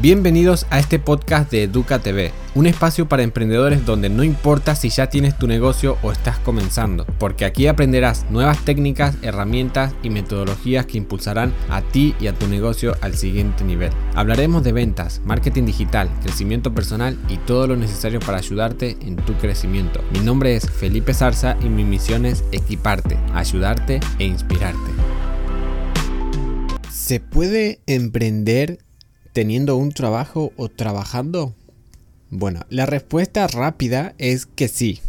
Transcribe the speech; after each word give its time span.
Bienvenidos 0.00 0.66
a 0.70 0.80
este 0.80 0.98
podcast 0.98 1.50
de 1.50 1.62
Educa 1.62 2.00
TV, 2.00 2.32
un 2.54 2.66
espacio 2.66 3.08
para 3.08 3.22
emprendedores 3.22 3.86
donde 3.86 4.08
no 4.08 4.24
importa 4.24 4.74
si 4.74 4.88
ya 4.88 5.08
tienes 5.08 5.38
tu 5.38 5.46
negocio 5.46 5.98
o 6.02 6.10
estás 6.10 6.38
comenzando, 6.40 7.06
porque 7.18 7.44
aquí 7.44 7.68
aprenderás 7.68 8.26
nuevas 8.28 8.64
técnicas, 8.64 9.16
herramientas 9.22 9.94
y 10.02 10.10
metodologías 10.10 10.84
que 10.86 10.98
impulsarán 10.98 11.54
a 11.70 11.80
ti 11.80 12.14
y 12.18 12.26
a 12.26 12.34
tu 12.34 12.48
negocio 12.48 12.96
al 13.02 13.14
siguiente 13.14 13.62
nivel. 13.62 13.92
Hablaremos 14.14 14.64
de 14.64 14.72
ventas, 14.72 15.22
marketing 15.24 15.64
digital, 15.64 16.10
crecimiento 16.22 16.74
personal 16.74 17.16
y 17.28 17.36
todo 17.38 17.68
lo 17.68 17.76
necesario 17.76 18.20
para 18.20 18.38
ayudarte 18.38 18.98
en 19.00 19.16
tu 19.16 19.34
crecimiento. 19.34 20.02
Mi 20.12 20.20
nombre 20.20 20.56
es 20.56 20.68
Felipe 20.68 21.14
Zarza 21.14 21.56
y 21.62 21.68
mi 21.68 21.84
misión 21.84 22.26
es 22.26 22.44
equiparte, 22.52 23.16
ayudarte 23.32 24.00
e 24.18 24.24
inspirarte. 24.24 24.90
¿Se 26.90 27.20
puede 27.20 27.80
emprender 27.86 28.78
teniendo 29.34 29.76
un 29.76 29.90
trabajo 29.90 30.52
o 30.56 30.68
trabajando? 30.68 31.54
Bueno, 32.30 32.64
la 32.70 32.86
respuesta 32.86 33.46
rápida 33.48 34.14
es 34.16 34.46
que 34.46 34.68
sí. 34.68 35.00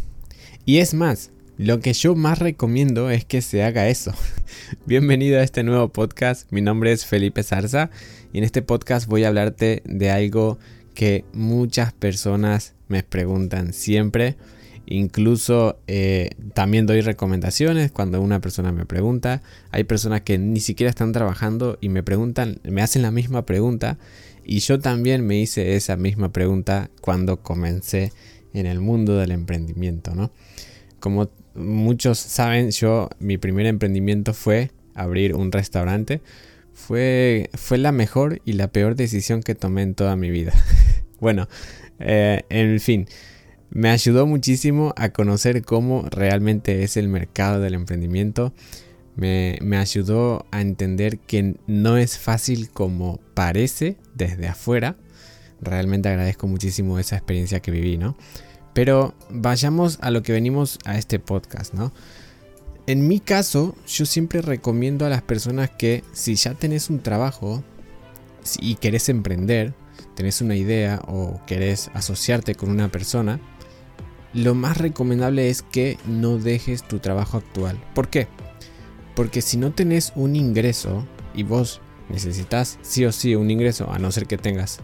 Y 0.64 0.78
es 0.78 0.94
más, 0.94 1.30
lo 1.56 1.78
que 1.78 1.92
yo 1.92 2.16
más 2.16 2.40
recomiendo 2.40 3.08
es 3.08 3.24
que 3.24 3.40
se 3.40 3.62
haga 3.62 3.88
eso. 3.88 4.12
Bienvenido 4.84 5.38
a 5.38 5.44
este 5.44 5.62
nuevo 5.62 5.88
podcast. 5.90 6.50
Mi 6.50 6.60
nombre 6.60 6.90
es 6.90 7.06
Felipe 7.06 7.44
Zarza 7.44 7.88
y 8.32 8.38
en 8.38 8.44
este 8.44 8.62
podcast 8.62 9.06
voy 9.06 9.22
a 9.22 9.28
hablarte 9.28 9.82
de 9.86 10.10
algo 10.10 10.58
que 10.94 11.24
muchas 11.32 11.92
personas 11.92 12.74
me 12.88 13.04
preguntan 13.04 13.72
siempre 13.72 14.36
Incluso 14.88 15.80
eh, 15.88 16.30
también 16.54 16.86
doy 16.86 17.00
recomendaciones 17.00 17.90
cuando 17.90 18.20
una 18.20 18.40
persona 18.40 18.70
me 18.70 18.86
pregunta. 18.86 19.42
Hay 19.72 19.82
personas 19.82 20.20
que 20.20 20.38
ni 20.38 20.60
siquiera 20.60 20.88
están 20.88 21.10
trabajando 21.10 21.76
y 21.80 21.88
me 21.88 22.04
preguntan, 22.04 22.60
me 22.62 22.82
hacen 22.82 23.02
la 23.02 23.10
misma 23.10 23.44
pregunta. 23.44 23.98
Y 24.44 24.60
yo 24.60 24.78
también 24.78 25.26
me 25.26 25.40
hice 25.40 25.74
esa 25.74 25.96
misma 25.96 26.30
pregunta 26.30 26.88
cuando 27.00 27.42
comencé 27.42 28.12
en 28.54 28.66
el 28.66 28.80
mundo 28.80 29.18
del 29.18 29.32
emprendimiento, 29.32 30.14
¿no? 30.14 30.30
Como 31.00 31.30
muchos 31.56 32.18
saben, 32.18 32.70
yo 32.70 33.10
mi 33.18 33.38
primer 33.38 33.66
emprendimiento 33.66 34.34
fue 34.34 34.70
abrir 34.94 35.34
un 35.34 35.50
restaurante. 35.50 36.22
Fue, 36.72 37.50
fue 37.54 37.78
la 37.78 37.90
mejor 37.90 38.40
y 38.44 38.52
la 38.52 38.68
peor 38.68 38.94
decisión 38.94 39.42
que 39.42 39.56
tomé 39.56 39.82
en 39.82 39.94
toda 39.94 40.14
mi 40.14 40.30
vida. 40.30 40.52
bueno, 41.20 41.48
eh, 41.98 42.44
en 42.50 42.78
fin 42.78 43.08
me 43.70 43.90
ayudó 43.90 44.26
muchísimo 44.26 44.94
a 44.96 45.10
conocer 45.10 45.62
cómo 45.62 46.06
realmente 46.10 46.82
es 46.82 46.96
el 46.96 47.08
mercado 47.08 47.60
del 47.60 47.74
emprendimiento. 47.74 48.52
Me, 49.16 49.58
ayudó 49.76 50.46
a 50.50 50.60
entender 50.60 51.18
que 51.18 51.56
no 51.66 51.96
es 51.96 52.18
fácil 52.18 52.70
como 52.70 53.20
parece 53.34 53.96
desde 54.14 54.46
afuera. 54.46 54.96
Realmente 55.60 56.08
agradezco 56.08 56.46
muchísimo 56.46 56.98
esa 56.98 57.16
experiencia 57.16 57.60
que 57.60 57.70
viví, 57.70 57.96
¿no? 57.96 58.16
Pero 58.74 59.14
vayamos 59.30 59.98
a 60.02 60.10
lo 60.10 60.22
que 60.22 60.32
venimos 60.32 60.78
a 60.84 60.98
este 60.98 61.18
podcast, 61.18 61.72
¿no? 61.72 61.92
En 62.86 63.08
mi 63.08 63.20
caso, 63.20 63.74
yo 63.88 64.06
siempre 64.06 64.42
recomiendo 64.42 65.06
a 65.06 65.08
las 65.08 65.22
personas 65.22 65.70
que 65.70 66.04
si 66.12 66.36
ya 66.36 66.54
tenés 66.54 66.88
un 66.88 67.00
trabajo 67.00 67.64
y 68.60 68.76
querés 68.76 69.08
emprender, 69.08 69.74
tenés 70.14 70.40
una 70.40 70.54
idea 70.56 71.00
o 71.08 71.40
querés 71.46 71.90
asociarte 71.94 72.54
con 72.54 72.70
una 72.70 72.88
persona, 72.90 73.40
lo 74.36 74.54
más 74.54 74.76
recomendable 74.76 75.48
es 75.48 75.62
que 75.62 75.96
no 76.06 76.36
dejes 76.36 76.86
tu 76.86 76.98
trabajo 76.98 77.38
actual. 77.38 77.82
¿Por 77.94 78.08
qué? 78.08 78.28
Porque 79.14 79.40
si 79.40 79.56
no 79.56 79.72
tenés 79.72 80.12
un 80.14 80.36
ingreso 80.36 81.06
y 81.34 81.42
vos 81.42 81.80
necesitas 82.10 82.78
sí 82.82 83.06
o 83.06 83.12
sí 83.12 83.34
un 83.34 83.50
ingreso, 83.50 83.90
a 83.90 83.98
no 83.98 84.12
ser 84.12 84.26
que 84.26 84.36
tengas 84.36 84.78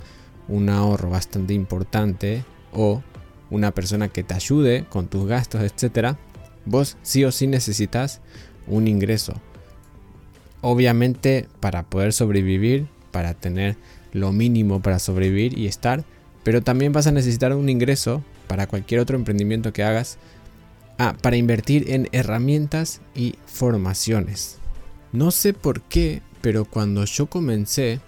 un 0.49 0.71
ahorro 0.71 1.11
bastante 1.11 1.53
importante 1.53 2.45
o 2.73 3.03
una 3.51 3.73
persona 3.73 4.09
que 4.09 4.23
te 4.23 4.33
ayude 4.33 4.87
con 4.89 5.09
tus 5.09 5.27
gastos, 5.27 5.61
etc., 5.61 6.17
vos 6.65 6.97
sí 7.03 7.23
o 7.25 7.31
sí 7.31 7.47
necesitas 7.47 8.23
un 8.67 8.89
ingreso. 8.89 9.35
Obviamente 10.63 11.47
para 11.61 11.83
poder 11.83 12.15
sobrevivir, 12.15 12.87
para 13.11 13.35
tener 13.35 13.77
lo 14.13 14.33
mínimo 14.33 14.81
para 14.81 14.99
sobrevivir 14.99 15.59
y 15.59 15.67
estar, 15.67 16.07
pero 16.43 16.63
también 16.63 16.95
vas 16.95 17.07
a 17.07 17.13
necesitar 17.13 17.55
un 17.55 17.69
ingreso 17.69 18.25
para 18.53 18.67
cualquier 18.67 19.01
otro 19.01 19.17
emprendimiento 19.17 19.73
que 19.73 19.83
hagas, 19.83 20.19
ah, 20.99 21.17
para 21.23 21.39
invertir 21.39 21.91
en 21.91 22.11
herramientas 22.13 23.01
y 23.15 23.37
formaciones. 23.47 24.59
No 25.11 25.31
sé 25.31 25.55
por 25.55 25.81
qué, 25.81 26.21
pero 26.43 26.67
cuando 26.67 27.07
yo 27.07 27.29
comencé, 27.29 28.01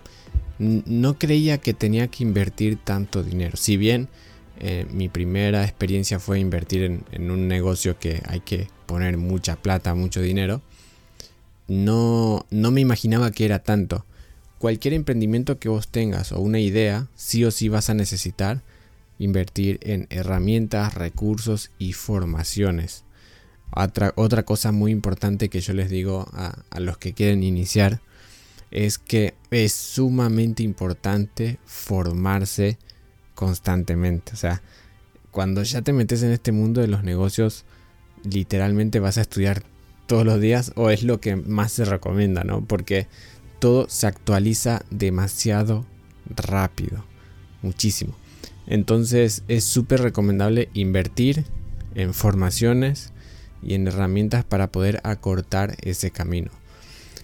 no 0.59 1.19
creía 1.19 1.57
que 1.57 1.73
tenía 1.73 2.09
que 2.09 2.25
invertir 2.25 2.77
tanto 2.77 3.23
dinero. 3.23 3.57
Si 3.57 3.79
bien 3.79 4.11
eh, 4.61 4.85
mi 4.93 5.09
primera 5.09 5.65
experiencia 5.65 6.21
fue 6.21 6.41
invertir 6.41 6.83
en, 6.83 7.05
en, 7.11 7.31
un 7.31 7.49
negocio 7.49 7.99
que 7.99 8.21
hay 8.27 8.41
que 8.41 8.69
poner 8.85 9.17
mucha 9.17 9.57
plata, 9.57 9.95
mucho 9.95 10.21
dinero, 10.21 10.61
no, 11.69 12.45
no 12.51 12.71
me 12.71 12.83
imaginaba 12.83 13.31
que 13.31 13.47
era 13.47 13.61
tanto. 13.61 14.05
Cualquier 14.59 14.93
emprendimiento 14.93 15.59
que 15.59 15.71
vos 15.71 15.89
tengas 15.89 16.33
o 16.33 16.41
una 16.41 16.61
idea, 16.61 17.09
sí 17.15 17.47
o 17.47 17.51
sí 17.51 17.71
vas 17.71 17.89
a 17.89 17.95
necesitar 17.95 18.61
invertir 19.19 19.79
en 19.83 20.07
herramientas, 20.11 20.95
recursos 20.95 21.71
y 21.79 21.93
formaciones. 21.93 23.05
Otra, 23.71 24.45
cosa 24.45 24.71
muy 24.71 24.93
importante 24.93 25.49
que 25.49 25.61
yo 25.61 25.73
les 25.73 25.91
digo 25.91 26.29
a, 26.33 26.63
a 26.71 26.81
los 26.81 26.97
que 26.99 27.13
quieren 27.13 27.43
iniciar 27.43 28.01
es 28.71 28.99
que 28.99 29.35
es 29.51 29.73
sumamente 29.73 30.63
importante 30.63 31.59
formarse 31.65 32.79
constantemente. 33.35 34.33
O 34.33 34.37
sea, 34.37 34.63
cuando 35.31 35.63
ya 35.63 35.83
te 35.83 35.93
metes 35.93 36.23
en 36.23 36.31
este 36.31 36.53
mundo 36.53 36.81
de 36.81 36.89
los 36.89 37.03
negocios, 37.03 37.65
literalmente 38.23 39.01
vas 39.01 39.19
a 39.19 39.23
estudiar 39.23 39.65
todos 40.07 40.25
los 40.25 40.41
días 40.41 40.73
o 40.77 40.91
es 40.91 41.03
lo 41.03 41.21
que 41.21 41.37
más 41.37 41.73
se 41.73 41.85
recomienda, 41.85 42.45
¿no? 42.45 42.65
Porque 42.65 43.07
todo 43.59 43.89
se 43.89 44.07
actualiza 44.07 44.85
demasiado 44.91 45.85
rápido, 46.29 47.05
muchísimo. 47.63 48.15
Entonces 48.67 49.43
es 49.49 49.65
súper 49.65 50.01
recomendable 50.01 50.69
invertir 50.75 51.45
en 51.95 52.15
formaciones 52.15 53.13
y 53.63 53.75
en 53.75 53.87
herramientas 53.87 54.45
para 54.45 54.71
poder 54.71 55.01
acortar 55.05 55.77
ese 55.83 56.11
camino. 56.11 56.51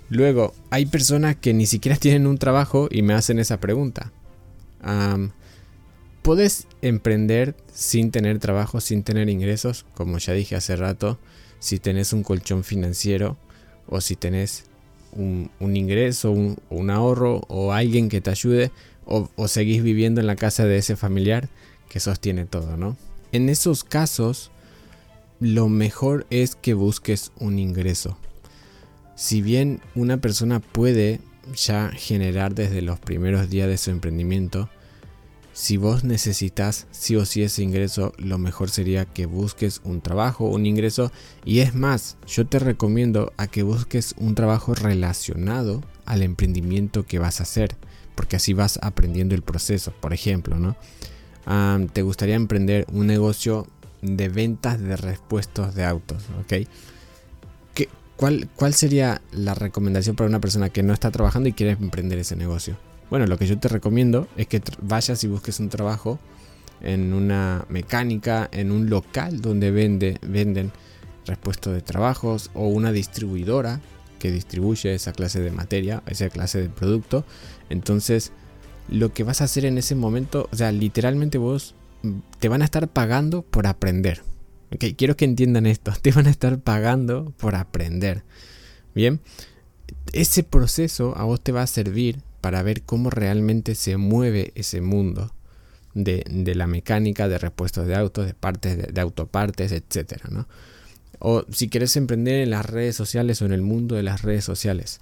Luego, 0.09 0.55
hay 0.71 0.87
personas 0.87 1.37
que 1.37 1.55
ni 1.55 1.67
siquiera 1.67 1.97
tienen 2.01 2.27
un 2.27 2.39
trabajo 2.39 2.89
y 2.91 3.03
me 3.03 3.15
hacen 3.15 3.39
esa 3.39 3.61
pregunta. 3.61 4.13
¿Puedes 6.23 6.67
emprender 6.83 7.55
sin 7.73 8.11
tener 8.11 8.39
trabajo, 8.39 8.81
sin 8.81 9.03
tener 9.03 9.29
ingresos? 9.29 9.87
Como 9.95 10.19
ya 10.19 10.33
dije 10.33 10.57
hace 10.57 10.77
rato, 10.77 11.19
si 11.61 11.79
tenés 11.79 12.13
un 12.13 12.23
colchón 12.23 12.65
financiero 12.65 13.37
o 13.87 14.01
si 14.01 14.17
tenés 14.17 14.65
un, 15.13 15.51
ingreso, 15.61 16.31
un, 16.31 16.59
un 16.69 16.91
ahorro 16.91 17.43
o 17.49 17.73
alguien 17.73 18.09
que 18.09 18.21
te 18.21 18.31
ayude, 18.31 18.71
o, 19.05 19.49
seguís 19.49 19.83
viviendo 19.83 20.21
en 20.21 20.27
la 20.27 20.37
casa 20.37 20.65
de 20.65 20.79
ese 20.79 20.97
familiar 20.97 21.49
que 21.89 22.01
sostiene 22.01 22.45
todo, 22.45 22.77
¿no? 22.77 22.97
En 23.33 23.49
esos 23.49 23.85
casos, 23.85 24.51
lo 25.41 25.69
mejor 25.69 26.27
es 26.31 26.55
que 26.55 26.75
busques 26.75 27.33
un 27.39 27.59
ingreso. 27.59 28.17
Si 29.17 29.43
bien 29.43 29.81
una 29.95 30.19
persona 30.19 30.61
puede 30.61 31.21
ya 31.55 31.91
generar 31.91 32.55
desde 32.55 32.83
los 32.83 33.01
primeros 33.01 33.51
días 33.51 33.69
de 33.69 33.79
su 33.79 33.91
emprendimiento, 33.91 34.69
si 35.53 35.77
vos 35.77 36.05
necesitas 36.05 36.87
sí 36.91 37.17
o 37.17 37.27
sí 37.27 37.43
ese 37.43 37.63
ingreso, 37.63 38.13
lo 38.19 38.39
mejor 38.39 38.71
sería 38.71 39.05
que 39.05 39.27
busques 39.27 39.81
un 39.85 40.01
trabajo, 40.01 40.47
un 40.47 40.65
ingreso. 40.65 41.13
Y 41.45 41.59
es 41.59 41.75
más, 41.75 42.17
yo 42.27 42.47
te 42.47 42.59
recomiendo 42.59 43.33
a 43.37 43.47
que 43.47 43.63
busques 43.63 44.15
un 44.17 44.35
trabajo 44.35 44.75
relacionado 44.75 45.83
al 46.07 46.23
emprendimiento 46.23 47.05
que 47.05 47.19
vas 47.19 47.41
a 47.41 47.43
hacer 47.43 47.77
porque 48.21 48.37
así 48.37 48.53
vas 48.53 48.79
aprendiendo 48.83 49.35
el 49.35 49.41
proceso. 49.41 49.95
Por 49.99 50.13
ejemplo, 50.13 50.59
¿no? 50.59 50.77
te 51.95 52.03
gustaría 52.03 52.35
emprender 52.35 52.85
un 52.93 53.07
negocio 53.07 53.67
de 54.03 54.29
ventas 54.29 54.79
de 54.79 54.95
repuestos 54.95 55.75
de 55.75 55.87
autos, 55.87 56.25
¿ok? 56.39 56.69
¿Qué, 57.73 57.89
cuál, 58.17 58.51
¿Cuál 58.57 58.75
sería 58.75 59.23
la 59.33 59.55
recomendación 59.55 60.17
para 60.17 60.29
una 60.29 60.39
persona 60.39 60.69
que 60.69 60.83
no 60.83 60.93
está 60.93 61.11
trabajando 61.11 61.49
y 61.49 61.55
quiere 61.55 61.73
emprender 61.81 62.19
ese 62.19 62.37
negocio? 62.37 62.77
Bueno, 63.09 63.27
lo 63.27 63.39
que 63.39 63.47
yo 63.47 63.59
te 63.59 63.69
recomiendo 63.69 64.29
es 64.37 64.47
que 64.47 64.61
vayas 64.83 65.25
y 65.25 65.27
busques 65.27 65.59
un 65.59 65.71
trabajo 65.71 66.19
en 66.83 67.15
una 67.15 67.65
mecánica, 67.71 68.51
en 68.53 68.71
un 68.71 68.91
local 68.91 69.41
donde 69.41 69.71
vende, 69.71 70.19
venden 70.21 70.73
repuestos 71.25 71.73
de 71.73 71.81
trabajos 71.81 72.51
o 72.53 72.69
una 72.69 72.93
distribuidora 72.93 73.81
que 74.21 74.31
distribuye 74.31 74.95
esa 74.95 75.13
clase 75.13 75.41
de 75.41 75.51
materia, 75.51 76.05
esa 76.07 76.29
clase 76.29 76.61
de 76.63 76.69
producto. 76.69 77.25
Entonces, 77.71 78.31
lo 78.89 79.13
que 79.13 79.25
vas 79.25 79.41
a 79.41 79.45
hacer 79.45 79.65
en 79.65 79.79
ese 79.79 79.97
momento, 79.97 80.49
o 80.53 80.57
sea, 80.57 80.71
literalmente 80.71 81.39
vos 81.39 81.75
mm, 82.03 82.19
te 82.39 82.49
van 82.49 82.63
a 82.63 82.67
estar 82.67 82.87
pagando 82.87 83.43
por 83.43 83.67
aprender. 83.67 84.23
Quiero 84.97 85.17
que 85.17 85.25
entiendan 85.25 85.67
esto, 85.67 85.93
te 86.03 86.13
van 86.13 86.29
a 86.29 86.31
estar 86.31 86.61
pagando 86.61 87.33
por 87.37 87.57
aprender. 87.57 88.23
Bien, 88.95 89.21
ese 90.13 90.45
proceso 90.45 91.17
a 91.17 91.25
vos 91.25 91.41
te 91.41 91.51
va 91.51 91.63
a 91.63 91.67
servir 91.67 92.23
para 92.41 92.63
ver 92.63 92.83
cómo 92.83 93.11
realmente 93.11 93.75
se 93.75 93.97
mueve 93.97 94.53
ese 94.55 94.81
mundo 94.81 95.33
de, 95.95 96.25
la 96.55 96.67
mecánica, 96.67 97.29
de 97.29 97.39
repuestos 97.39 97.87
de 97.87 97.97
autos, 97.97 98.27
de 98.27 98.35
partes 98.35 98.93
de, 98.93 99.01
autopartes, 99.01 99.73
etcétera, 99.73 100.29
¿no? 100.31 100.47
O 101.21 101.45
si 101.53 101.69
quieres 101.69 101.97
emprender 101.97 102.43
en 102.43 102.51
las 102.51 102.67
redes 102.67 102.97
sociales 102.97 103.41
o 103.41 103.47
en 103.47 103.53
el 103.53 103.63
mundo 103.63 103.95
de 103.95 104.03
las 104.03 104.23
redes 104.23 104.45
sociales. 104.45 105.01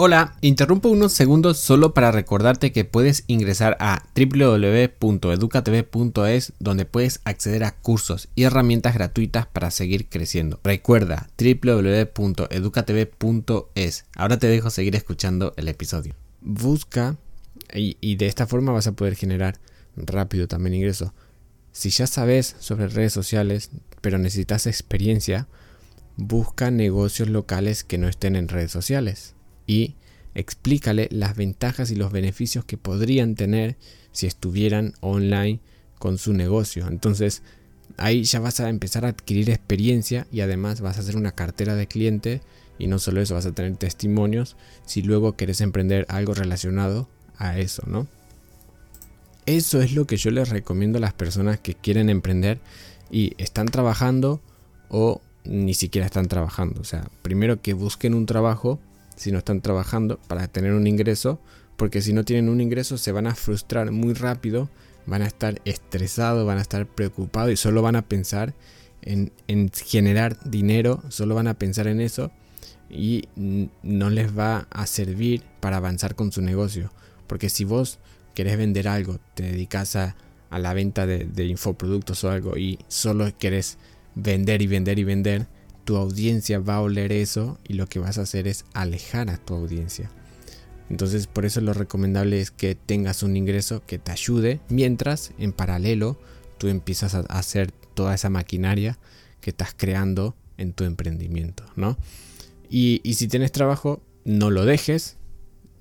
Hola, 0.00 0.36
interrumpo 0.42 0.90
unos 0.90 1.12
segundos 1.12 1.58
solo 1.58 1.92
para 1.92 2.12
recordarte 2.12 2.70
que 2.70 2.84
puedes 2.84 3.24
ingresar 3.26 3.76
a 3.80 4.04
www.educatv.es 4.14 6.52
donde 6.60 6.84
puedes 6.84 7.20
acceder 7.24 7.64
a 7.64 7.72
cursos 7.72 8.28
y 8.36 8.44
herramientas 8.44 8.94
gratuitas 8.94 9.48
para 9.48 9.72
seguir 9.72 10.08
creciendo. 10.08 10.60
Recuerda 10.62 11.28
www.educatv.es. 11.36 14.04
Ahora 14.14 14.38
te 14.38 14.46
dejo 14.46 14.70
seguir 14.70 14.94
escuchando 14.94 15.52
el 15.56 15.66
episodio. 15.66 16.14
Busca 16.42 17.16
y, 17.74 17.96
y 18.00 18.14
de 18.14 18.28
esta 18.28 18.46
forma 18.46 18.70
vas 18.70 18.86
a 18.86 18.92
poder 18.92 19.16
generar 19.16 19.58
rápido 19.96 20.46
también 20.46 20.74
ingreso. 20.74 21.12
Si 21.72 21.90
ya 21.90 22.06
sabes 22.06 22.54
sobre 22.60 22.86
redes 22.86 23.12
sociales 23.12 23.72
pero 24.00 24.18
necesitas 24.18 24.66
experiencia, 24.66 25.46
busca 26.16 26.70
negocios 26.70 27.28
locales 27.28 27.84
que 27.84 27.98
no 27.98 28.08
estén 28.08 28.36
en 28.36 28.48
redes 28.48 28.72
sociales 28.72 29.34
y 29.66 29.94
explícale 30.34 31.08
las 31.10 31.36
ventajas 31.36 31.90
y 31.90 31.96
los 31.96 32.12
beneficios 32.12 32.64
que 32.64 32.76
podrían 32.76 33.34
tener 33.34 33.76
si 34.12 34.26
estuvieran 34.26 34.94
online 35.00 35.60
con 35.98 36.18
su 36.18 36.32
negocio. 36.32 36.88
Entonces 36.88 37.42
ahí 37.96 38.24
ya 38.24 38.40
vas 38.40 38.60
a 38.60 38.68
empezar 38.68 39.04
a 39.04 39.08
adquirir 39.08 39.50
experiencia 39.50 40.26
y 40.32 40.40
además 40.40 40.80
vas 40.80 40.96
a 40.96 41.00
hacer 41.00 41.16
una 41.16 41.32
cartera 41.32 41.74
de 41.74 41.86
cliente 41.86 42.40
y 42.78 42.86
no 42.86 42.98
solo 42.98 43.20
eso, 43.20 43.34
vas 43.34 43.46
a 43.46 43.52
tener 43.52 43.76
testimonios 43.76 44.56
si 44.86 45.02
luego 45.02 45.34
quieres 45.34 45.60
emprender 45.60 46.06
algo 46.08 46.34
relacionado 46.34 47.08
a 47.36 47.58
eso, 47.58 47.82
¿no? 47.86 48.06
Eso 49.46 49.80
es 49.80 49.92
lo 49.92 50.06
que 50.06 50.16
yo 50.16 50.30
les 50.30 50.50
recomiendo 50.50 50.98
a 50.98 51.00
las 51.00 51.14
personas 51.14 51.58
que 51.58 51.74
quieren 51.74 52.10
emprender 52.10 52.60
y 53.10 53.34
están 53.38 53.66
trabajando 53.66 54.40
o 54.88 55.20
ni 55.44 55.74
siquiera 55.74 56.06
están 56.06 56.28
trabajando. 56.28 56.80
O 56.80 56.84
sea, 56.84 57.08
primero 57.22 57.60
que 57.60 57.72
busquen 57.72 58.14
un 58.14 58.26
trabajo 58.26 58.78
si 59.16 59.32
no 59.32 59.38
están 59.38 59.60
trabajando 59.60 60.18
para 60.28 60.46
tener 60.46 60.72
un 60.72 60.86
ingreso, 60.86 61.40
porque 61.76 62.02
si 62.02 62.12
no 62.12 62.24
tienen 62.24 62.48
un 62.48 62.60
ingreso 62.60 62.98
se 62.98 63.12
van 63.12 63.26
a 63.26 63.34
frustrar 63.34 63.90
muy 63.90 64.14
rápido, 64.14 64.68
van 65.06 65.22
a 65.22 65.26
estar 65.26 65.60
estresados, 65.64 66.46
van 66.46 66.58
a 66.58 66.62
estar 66.62 66.86
preocupados 66.86 67.52
y 67.52 67.56
solo 67.56 67.82
van 67.82 67.96
a 67.96 68.02
pensar 68.02 68.54
en, 69.02 69.32
generar 69.84 70.38
dinero, 70.44 71.02
solo 71.08 71.34
van 71.34 71.48
a 71.48 71.54
pensar 71.54 71.86
en 71.88 72.00
eso 72.00 72.30
y 72.90 73.24
no 73.36 74.10
les 74.10 74.38
va 74.38 74.66
a 74.70 74.86
servir 74.86 75.42
para 75.60 75.78
avanzar 75.78 76.14
con 76.14 76.32
su 76.32 76.42
negocio. 76.42 76.92
Porque 77.26 77.48
si 77.48 77.64
vos 77.64 77.98
querés 78.34 78.56
vender 78.56 78.88
algo, 78.88 79.18
te 79.34 79.42
dedicas 79.42 79.96
a, 79.96 80.16
la 80.50 80.72
venta 80.72 81.06
de, 81.06 81.24
de, 81.24 81.44
infoproductos 81.46 82.24
o 82.24 82.30
algo 82.30 82.56
y 82.56 82.78
solo 82.88 83.30
querés 83.38 83.76
vender 84.14 84.62
y 84.62 84.66
vender 84.66 84.98
y 84.98 85.04
vender, 85.04 85.46
tu 85.84 85.96
audiencia 85.96 86.58
va 86.58 86.76
a 86.76 86.80
oler 86.80 87.12
eso 87.12 87.58
y 87.66 87.74
lo 87.74 87.86
que 87.86 87.98
vas 87.98 88.18
a 88.18 88.22
hacer 88.22 88.48
es 88.48 88.64
alejar 88.72 89.30
a 89.30 89.36
tu 89.36 89.54
audiencia. 89.54 90.10
Entonces 90.90 91.26
por 91.26 91.44
eso 91.44 91.60
lo 91.60 91.72
recomendable 91.72 92.40
es 92.40 92.50
que 92.50 92.74
tengas 92.74 93.22
un 93.22 93.36
ingreso 93.36 93.82
que 93.86 93.98
te 93.98 94.10
ayude 94.10 94.60
mientras 94.68 95.32
en 95.38 95.52
paralelo 95.52 96.18
tú 96.58 96.68
empiezas 96.68 97.14
a 97.14 97.20
hacer 97.20 97.72
toda 97.94 98.14
esa 98.14 98.30
maquinaria 98.30 98.98
que 99.40 99.50
estás 99.50 99.74
creando 99.76 100.34
en 100.56 100.72
tu 100.72 100.84
emprendimiento, 100.84 101.64
¿no? 101.76 101.96
Y, 102.68 103.00
y 103.04 103.14
si 103.14 103.28
tienes 103.28 103.52
trabajo, 103.52 104.02
no 104.24 104.50
lo 104.50 104.64
dejes, 104.64 105.16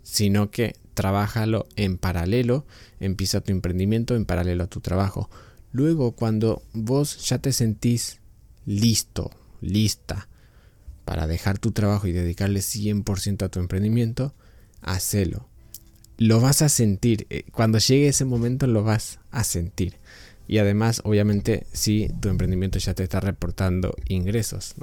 sino 0.04 0.52
que 0.52 0.76
trabájalo 0.98 1.68
en 1.76 2.00
paralelo, 2.00 2.66
empieza 3.00 3.40
tu 3.40 3.52
emprendimiento 3.52 4.16
en 4.16 4.26
paralelo 4.26 4.64
a 4.64 4.68
tu 4.68 4.80
trabajo. 4.80 5.30
Luego, 5.72 6.14
cuando 6.14 6.64
vos 6.74 7.24
ya 7.30 7.38
te 7.38 7.54
sentís 7.54 8.20
listo, 8.66 9.30
lista 9.62 10.28
para 11.06 11.28
dejar 11.28 11.60
tu 11.60 11.72
trabajo 11.72 12.08
y 12.08 12.14
dedicarle 12.14 12.62
100% 12.62 13.46
a 13.46 13.50
tu 13.50 13.60
emprendimiento, 13.60 14.34
hacelo. 14.82 15.48
Lo 16.18 16.42
vas 16.42 16.64
a 16.64 16.68
sentir. 16.70 17.28
Eh, 17.30 17.44
cuando 17.52 17.78
llegue 17.78 18.08
ese 18.08 18.26
momento 18.26 18.66
lo 18.66 18.84
vas 18.84 19.20
a 19.30 19.44
sentir. 19.44 19.98
Y 20.48 20.58
además, 20.58 21.02
obviamente, 21.04 21.68
si 21.74 22.10
tu 22.22 22.30
emprendimiento 22.30 22.80
ya 22.80 22.96
te 22.96 23.04
está 23.04 23.20
reportando 23.20 23.96
ingresos, 24.08 24.74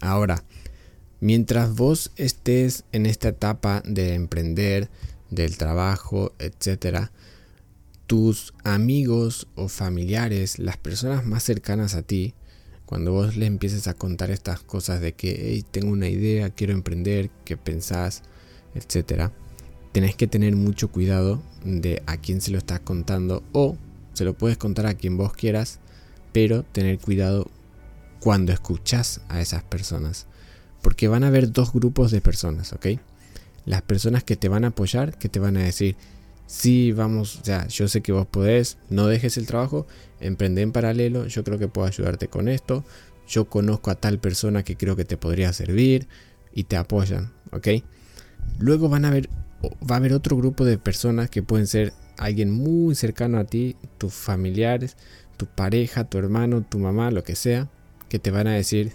Ahora, 0.00 0.42
mientras 1.22 1.76
vos 1.76 2.10
estés 2.16 2.82
en 2.90 3.06
esta 3.06 3.28
etapa 3.28 3.80
de 3.86 4.14
emprender, 4.14 4.90
del 5.30 5.56
trabajo, 5.56 6.34
etcétera, 6.40 7.12
tus 8.08 8.52
amigos 8.64 9.46
o 9.54 9.68
familiares, 9.68 10.58
las 10.58 10.76
personas 10.78 11.24
más 11.24 11.44
cercanas 11.44 11.94
a 11.94 12.02
ti, 12.02 12.34
cuando 12.86 13.12
vos 13.12 13.36
le 13.36 13.46
empieces 13.46 13.86
a 13.86 13.94
contar 13.94 14.32
estas 14.32 14.62
cosas 14.64 15.00
de 15.00 15.12
que 15.12 15.62
tengo 15.70 15.92
una 15.92 16.08
idea, 16.08 16.50
quiero 16.50 16.72
emprender, 16.72 17.30
qué 17.44 17.56
pensás, 17.56 18.22
etcétera, 18.74 19.32
tenés 19.92 20.16
que 20.16 20.26
tener 20.26 20.56
mucho 20.56 20.90
cuidado 20.90 21.40
de 21.64 22.02
a 22.06 22.16
quién 22.16 22.40
se 22.40 22.50
lo 22.50 22.58
estás 22.58 22.80
contando 22.80 23.44
o 23.52 23.76
se 24.12 24.24
lo 24.24 24.34
puedes 24.34 24.58
contar 24.58 24.86
a 24.86 24.94
quien 24.94 25.16
vos 25.16 25.34
quieras, 25.34 25.78
pero 26.32 26.64
tener 26.64 26.98
cuidado 26.98 27.48
cuando 28.18 28.52
escuchás 28.52 29.20
a 29.28 29.40
esas 29.40 29.62
personas. 29.62 30.26
Porque 30.82 31.08
van 31.08 31.24
a 31.24 31.28
haber 31.28 31.52
dos 31.52 31.72
grupos 31.72 32.10
de 32.10 32.20
personas, 32.20 32.72
¿ok? 32.72 32.86
Las 33.64 33.82
personas 33.82 34.24
que 34.24 34.36
te 34.36 34.48
van 34.48 34.64
a 34.64 34.68
apoyar, 34.68 35.16
que 35.16 35.28
te 35.28 35.38
van 35.38 35.56
a 35.56 35.62
decir, 35.62 35.96
sí, 36.46 36.92
vamos, 36.92 37.40
sea, 37.42 37.66
yo 37.68 37.88
sé 37.88 38.02
que 38.02 38.12
vos 38.12 38.26
podés, 38.26 38.76
no 38.90 39.06
dejes 39.06 39.38
el 39.38 39.46
trabajo, 39.46 39.86
emprende 40.20 40.60
en 40.62 40.72
paralelo, 40.72 41.26
yo 41.26 41.44
creo 41.44 41.58
que 41.58 41.68
puedo 41.68 41.86
ayudarte 41.86 42.28
con 42.28 42.48
esto, 42.48 42.84
yo 43.26 43.46
conozco 43.46 43.90
a 43.90 43.94
tal 43.94 44.18
persona 44.18 44.62
que 44.62 44.76
creo 44.76 44.96
que 44.96 45.04
te 45.04 45.16
podría 45.16 45.52
servir 45.52 46.08
y 46.52 46.64
te 46.64 46.76
apoyan, 46.76 47.32
¿ok? 47.52 47.68
Luego 48.58 48.88
van 48.88 49.04
a 49.04 49.10
ver, 49.10 49.30
va 49.88 49.94
a 49.94 49.98
haber 49.98 50.12
otro 50.12 50.36
grupo 50.36 50.64
de 50.64 50.76
personas 50.76 51.30
que 51.30 51.42
pueden 51.42 51.66
ser 51.66 51.92
alguien 52.18 52.50
muy 52.50 52.94
cercano 52.94 53.38
a 53.38 53.44
ti, 53.44 53.76
tus 53.98 54.12
familiares, 54.12 54.96
tu 55.36 55.46
pareja, 55.46 56.04
tu 56.04 56.18
hermano, 56.18 56.62
tu 56.62 56.78
mamá, 56.78 57.10
lo 57.10 57.24
que 57.24 57.36
sea, 57.36 57.70
que 58.08 58.18
te 58.18 58.30
van 58.30 58.46
a 58.46 58.52
decir, 58.52 58.92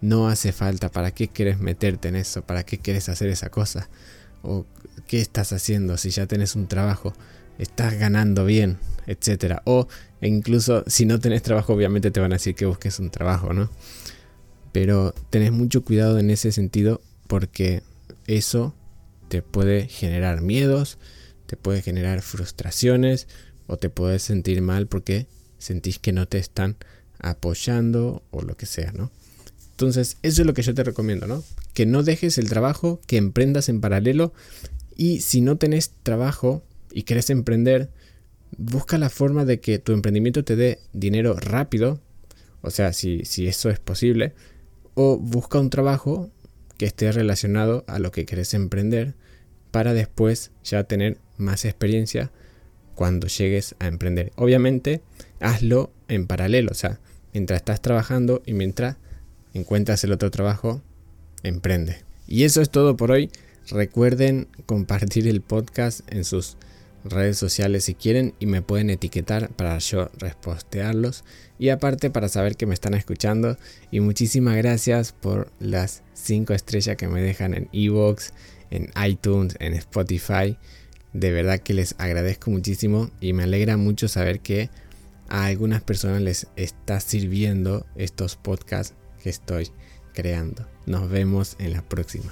no 0.00 0.28
hace 0.28 0.52
falta, 0.52 0.90
¿para 0.90 1.10
qué 1.10 1.28
quieres 1.28 1.58
meterte 1.58 2.08
en 2.08 2.16
eso? 2.16 2.42
¿Para 2.42 2.64
qué 2.64 2.78
quieres 2.78 3.08
hacer 3.08 3.28
esa 3.28 3.50
cosa? 3.50 3.88
o 4.46 4.64
qué 5.06 5.20
estás 5.20 5.52
haciendo 5.52 5.96
si 5.96 6.10
ya 6.10 6.26
tenés 6.26 6.54
un 6.56 6.68
trabajo, 6.68 7.12
estás 7.58 7.94
ganando 7.98 8.44
bien, 8.44 8.78
etcétera. 9.06 9.62
O 9.64 9.88
incluso 10.20 10.84
si 10.86 11.04
no 11.04 11.18
tenés 11.20 11.42
trabajo, 11.42 11.74
obviamente 11.74 12.10
te 12.10 12.20
van 12.20 12.32
a 12.32 12.36
decir 12.36 12.54
que 12.54 12.66
busques 12.66 12.98
un 12.98 13.10
trabajo, 13.10 13.52
¿no? 13.52 13.70
Pero 14.72 15.14
tenés 15.30 15.52
mucho 15.52 15.84
cuidado 15.84 16.18
en 16.18 16.30
ese 16.30 16.52
sentido 16.52 17.00
porque 17.26 17.82
eso 18.26 18.74
te 19.28 19.42
puede 19.42 19.88
generar 19.88 20.42
miedos, 20.42 20.98
te 21.46 21.56
puede 21.56 21.82
generar 21.82 22.22
frustraciones 22.22 23.26
o 23.66 23.76
te 23.78 23.90
puedes 23.90 24.22
sentir 24.22 24.62
mal 24.62 24.86
porque 24.86 25.26
sentís 25.58 25.98
que 25.98 26.12
no 26.12 26.26
te 26.26 26.38
están 26.38 26.76
apoyando 27.18 28.22
o 28.30 28.42
lo 28.42 28.56
que 28.56 28.66
sea, 28.66 28.92
¿no? 28.92 29.10
Entonces, 29.76 30.16
eso 30.22 30.40
es 30.40 30.46
lo 30.46 30.54
que 30.54 30.62
yo 30.62 30.72
te 30.72 30.84
recomiendo, 30.84 31.26
¿no? 31.26 31.44
Que 31.74 31.84
no 31.84 32.02
dejes 32.02 32.38
el 32.38 32.48
trabajo, 32.48 32.98
que 33.06 33.18
emprendas 33.18 33.68
en 33.68 33.82
paralelo 33.82 34.32
y 34.96 35.20
si 35.20 35.42
no 35.42 35.58
tenés 35.58 35.90
trabajo 36.02 36.62
y 36.92 37.02
querés 37.02 37.28
emprender, 37.28 37.90
busca 38.56 38.96
la 38.96 39.10
forma 39.10 39.44
de 39.44 39.60
que 39.60 39.78
tu 39.78 39.92
emprendimiento 39.92 40.44
te 40.44 40.56
dé 40.56 40.78
dinero 40.94 41.34
rápido, 41.38 42.00
o 42.62 42.70
sea, 42.70 42.94
si, 42.94 43.26
si 43.26 43.48
eso 43.48 43.68
es 43.68 43.78
posible, 43.78 44.32
o 44.94 45.18
busca 45.18 45.60
un 45.60 45.68
trabajo 45.68 46.30
que 46.78 46.86
esté 46.86 47.12
relacionado 47.12 47.84
a 47.86 47.98
lo 47.98 48.12
que 48.12 48.24
querés 48.24 48.54
emprender 48.54 49.14
para 49.72 49.92
después 49.92 50.52
ya 50.64 50.84
tener 50.84 51.18
más 51.36 51.66
experiencia 51.66 52.32
cuando 52.94 53.26
llegues 53.26 53.74
a 53.78 53.88
emprender. 53.88 54.32
Obviamente, 54.36 55.02
hazlo 55.38 55.92
en 56.08 56.26
paralelo, 56.26 56.70
o 56.70 56.74
sea, 56.74 56.98
mientras 57.34 57.58
estás 57.58 57.82
trabajando 57.82 58.42
y 58.46 58.54
mientras 58.54 58.96
encuentras 59.56 60.04
el 60.04 60.12
otro 60.12 60.30
trabajo, 60.30 60.82
emprende. 61.42 62.04
Y 62.26 62.44
eso 62.44 62.60
es 62.60 62.70
todo 62.70 62.96
por 62.96 63.10
hoy. 63.10 63.30
Recuerden 63.68 64.48
compartir 64.66 65.26
el 65.26 65.40
podcast 65.40 66.00
en 66.12 66.24
sus 66.24 66.56
redes 67.04 67.38
sociales 67.38 67.84
si 67.84 67.94
quieren 67.94 68.34
y 68.38 68.46
me 68.46 68.62
pueden 68.62 68.90
etiquetar 68.90 69.48
para 69.50 69.78
yo 69.78 70.10
repostearlos 70.18 71.24
y 71.58 71.68
aparte 71.68 72.10
para 72.10 72.28
saber 72.28 72.56
que 72.56 72.66
me 72.66 72.74
están 72.74 72.94
escuchando 72.94 73.56
y 73.90 74.00
muchísimas 74.00 74.56
gracias 74.56 75.12
por 75.12 75.52
las 75.60 76.02
5 76.14 76.52
estrellas 76.52 76.96
que 76.96 77.08
me 77.08 77.22
dejan 77.22 77.54
en 77.54 77.68
Evox, 77.72 78.32
en 78.70 78.90
iTunes, 79.04 79.56
en 79.60 79.74
Spotify. 79.74 80.58
De 81.12 81.30
verdad 81.30 81.60
que 81.60 81.74
les 81.74 81.94
agradezco 81.98 82.50
muchísimo 82.50 83.10
y 83.20 83.32
me 83.32 83.44
alegra 83.44 83.76
mucho 83.76 84.08
saber 84.08 84.40
que 84.40 84.68
a 85.28 85.46
algunas 85.46 85.82
personas 85.82 86.22
les 86.22 86.46
está 86.56 87.00
sirviendo 87.00 87.86
estos 87.96 88.36
podcasts 88.36 88.94
estoy 89.24 89.70
creando. 90.14 90.66
Nos 90.86 91.08
vemos 91.08 91.56
en 91.58 91.72
la 91.72 91.82
próxima. 91.82 92.30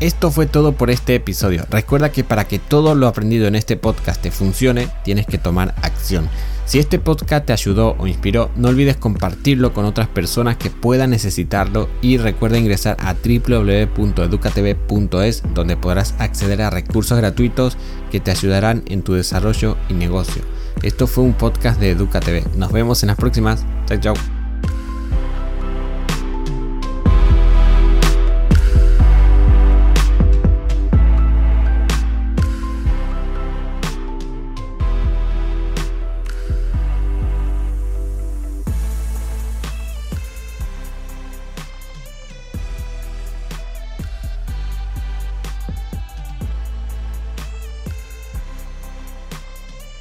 esto 0.00 0.30
fue 0.30 0.46
todo 0.46 0.72
por 0.72 0.90
este 0.90 1.14
episodio. 1.16 1.66
Recuerda 1.70 2.12
que 2.12 2.24
para 2.24 2.46
que 2.46 2.58
todo 2.58 2.94
lo 2.94 3.08
aprendido 3.08 3.46
en 3.48 3.56
este 3.56 3.76
podcast 3.76 4.22
te 4.22 4.30
funcione, 4.30 4.88
tienes 5.04 5.26
que 5.26 5.38
tomar 5.38 5.74
acción. 5.82 6.28
Si 6.66 6.78
este 6.78 6.98
podcast 6.98 7.46
te 7.46 7.54
ayudó 7.54 7.96
o 7.98 8.06
inspiró, 8.06 8.50
no 8.54 8.68
olvides 8.68 8.98
compartirlo 8.98 9.72
con 9.72 9.86
otras 9.86 10.06
personas 10.06 10.58
que 10.58 10.68
puedan 10.68 11.08
necesitarlo 11.10 11.88
y 12.02 12.18
recuerda 12.18 12.58
ingresar 12.58 12.98
a 13.00 13.14
www.educatv.es 13.14 15.42
donde 15.54 15.78
podrás 15.78 16.14
acceder 16.18 16.60
a 16.60 16.68
recursos 16.68 17.16
gratuitos 17.16 17.78
que 18.10 18.20
te 18.20 18.30
ayudarán 18.30 18.82
en 18.86 19.00
tu 19.02 19.14
desarrollo 19.14 19.78
y 19.88 19.94
negocio. 19.94 20.42
Esto 20.82 21.06
fue 21.06 21.24
un 21.24 21.32
podcast 21.32 21.80
de 21.80 21.92
EducaTV. 21.92 22.54
Nos 22.56 22.70
vemos 22.70 23.02
en 23.02 23.06
las 23.08 23.16
próximas. 23.16 23.64
Chao, 23.86 23.98
chao. 23.98 24.37